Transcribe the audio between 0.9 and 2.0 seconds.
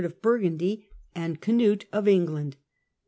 and Cnut